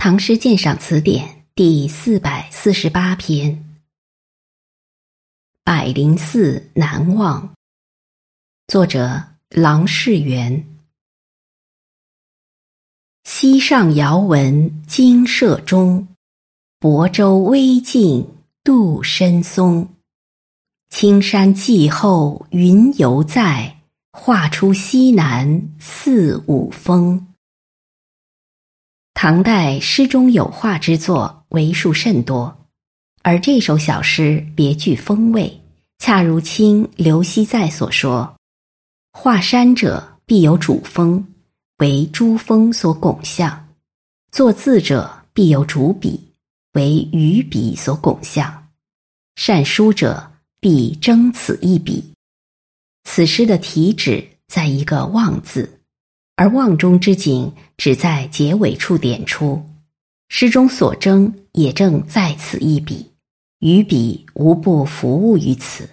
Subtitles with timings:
[0.00, 3.52] 唐诗鉴赏词典》第四百四十八篇，
[5.64, 7.48] 《百灵寺难忘》，
[8.68, 10.64] 作者郎世元。
[13.24, 16.06] 溪上遥闻金舍钟，
[16.78, 18.24] 亳州微径
[18.62, 19.96] 渡深松。
[20.90, 23.80] 青山霁后云犹在，
[24.12, 27.27] 画出西南四五峰。
[29.20, 32.56] 唐代诗中有画之作为数甚多，
[33.22, 35.60] 而这首小诗别具风味，
[35.98, 38.36] 恰如清刘熙载所说
[39.10, 41.26] ：“画山者必有主峰，
[41.78, 43.50] 为珠峰所拱象；
[44.30, 46.30] 作字者必有主笔，
[46.74, 48.46] 为鱼笔所拱象；
[49.34, 52.04] 善书者必争此一笔。”
[53.02, 55.77] 此诗的题旨在一个“望”字。
[56.38, 59.60] 而望中之景只在结尾处点出，
[60.28, 63.10] 诗中所争也正在此一笔，
[63.58, 65.90] 余笔无不服务于此。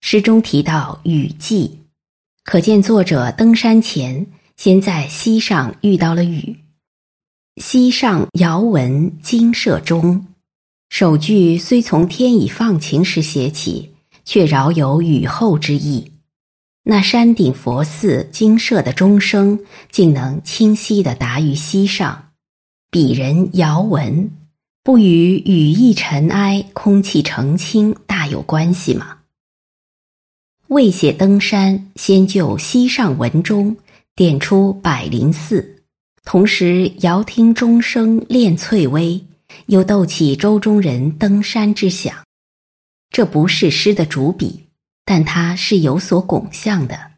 [0.00, 1.78] 诗中提到雨季，
[2.42, 6.58] 可见作者登山前先在溪上遇到了雨。
[7.58, 10.26] 溪上遥闻金舍钟，
[10.88, 13.94] 首句虽从天已放晴时写起，
[14.24, 16.11] 却饶有雨后之意。
[16.84, 19.60] 那山顶佛寺精舍的钟声，
[19.92, 22.30] 竟能清晰的达于溪上，
[22.90, 24.32] 鄙人遥闻，
[24.82, 29.18] 不与雨意尘埃、空气澄清大有关系吗？
[30.66, 33.76] 未写登山，先就溪上闻钟，
[34.16, 35.84] 点出百灵寺，
[36.24, 39.24] 同时遥听钟声恋翠微，
[39.66, 42.24] 又逗起舟中人登山之想，
[43.10, 44.61] 这不是诗的主笔。
[45.04, 47.12] 但它是有所拱向的。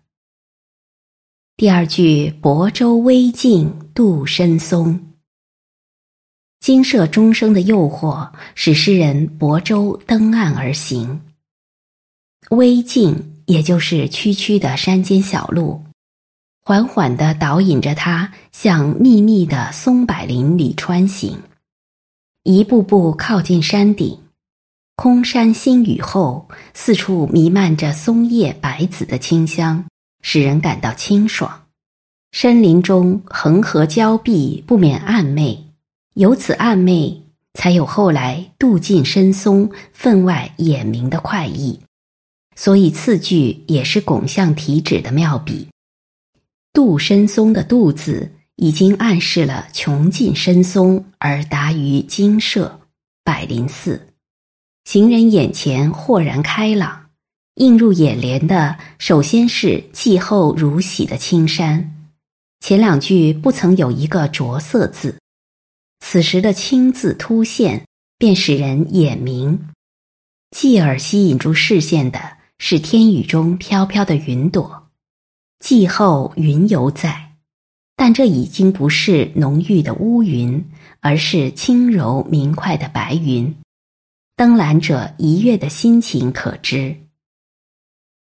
[1.57, 5.15] 第二句“亳州微径杜深松”，
[6.59, 11.21] 金舍钟声的诱惑，使诗人泊舟登岸而行。
[12.51, 15.85] 微径，也就是区区的山间小路，
[16.63, 21.41] 缓缓的导引着他向密密的松柏林里穿行，
[22.43, 24.24] 一步步靠近山顶。
[24.97, 29.85] 空山新雨后，四处弥漫着松叶白子的清香，
[30.23, 31.67] 使人感到清爽。
[32.31, 35.59] 深林中横河交碧，不免暧昧，
[36.15, 37.23] 由此暧昧，
[37.55, 41.81] 才有后来渡尽深松，分外眼明的快意。
[42.55, 45.67] 所以次句也是拱向题旨的妙笔。
[46.73, 52.81] 渡深松的“渡”字，已经暗示了穷尽深松而达于精舍
[53.25, 54.01] 百灵寺。
[54.85, 57.07] 行人眼前豁然开朗，
[57.55, 61.91] 映入眼帘的首先是霁后如洗的青山。
[62.61, 65.19] 前两句不曾有一个着色字，
[66.01, 67.85] 此时的青字突现，
[68.19, 69.69] 便使人眼明。
[70.51, 72.21] 继而吸引住视线的
[72.59, 74.89] 是天宇中飘飘的云朵，
[75.61, 77.33] 霁后云犹在，
[77.97, 80.65] 但这已经不是浓郁的乌云，
[81.01, 83.53] 而是轻柔明快的白云。
[84.37, 86.97] 登览者一跃的心情可知。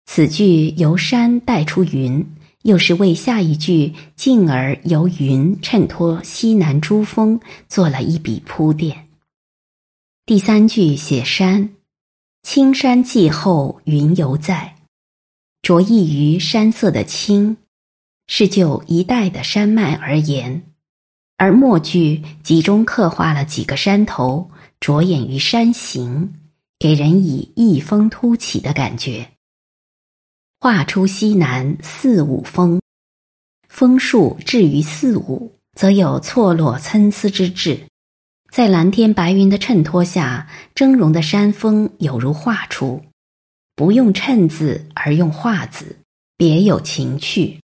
[0.05, 7.39] 此句由山带出云，又是为下一句进而由云衬托西南珠峰
[7.69, 9.07] 做了一笔铺垫。
[10.25, 11.69] 第三句写山，
[12.43, 14.75] 青山霁后云犹在，
[15.61, 17.55] 着意于山色的青，
[18.27, 20.61] 是就一带的山脉而言；
[21.37, 24.50] 而末句集中刻画了几个山头。
[24.81, 26.33] 着眼于山形，
[26.79, 29.29] 给人以异峰突起的感觉。
[30.59, 32.81] 画出西南四五峰，
[33.69, 37.79] 峰数至于四五，则有错落参差之志。
[38.51, 42.99] 在蓝天白云的衬托下，峥嵘的山峰有如画出，
[43.75, 45.95] 不用衬字而用画字，
[46.37, 47.59] 别有情趣。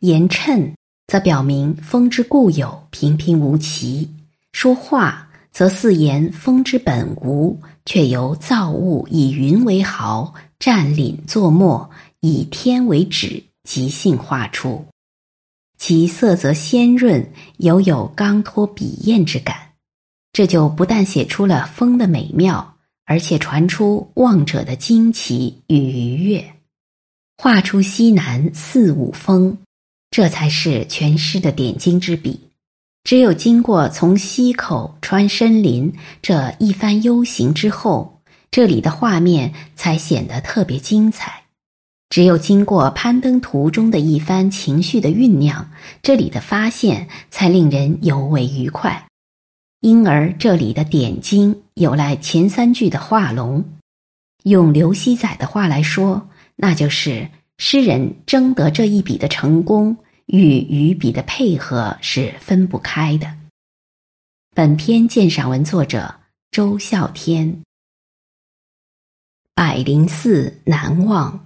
[0.00, 0.74] 言衬，
[1.06, 4.08] 则表明峰之固有平平无奇；
[4.52, 5.28] 说画。
[5.52, 11.90] 则似言风之本无，却由造物以云为毫，占领作墨，
[12.20, 14.84] 以天为纸，即兴画出。
[15.78, 19.56] 其色则鲜润，犹有刚脱笔砚之感。
[20.32, 26.54] 这就不但写出了风的美妙，而且传出望者的惊奇与愉悦。
[27.36, 29.58] 画出西南四五峰，
[30.10, 32.40] 这才是全诗的点睛之笔。
[33.04, 38.20] 只有经过从溪口穿深林这一番幽行之后，
[38.50, 41.42] 这里的画面才显得特别精彩。
[42.10, 45.70] 只有经过攀登途中的一番情绪的酝酿，
[46.02, 49.06] 这里的发现才令人尤为愉快。
[49.80, 53.64] 因而这里的点睛有赖前三句的画龙。
[54.44, 57.28] 用刘熙载的话来说，那就是
[57.58, 59.96] 诗人争得这一笔的成功
[60.26, 63.36] 与余笔的配合是分不开的。
[64.54, 66.14] 本篇鉴赏文作者
[66.50, 67.62] 周孝天。
[69.54, 71.44] 百灵寺难忘。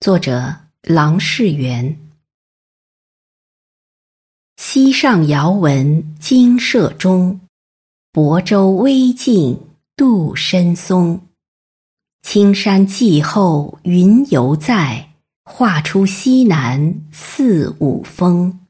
[0.00, 1.98] 作者郎世元。
[4.56, 7.40] 溪上遥闻金舍钟，
[8.12, 9.60] 亳州微径
[9.96, 11.20] 渡深松。
[12.22, 15.13] 青山霁后云犹在，
[15.44, 18.63] 画出西南四五峰。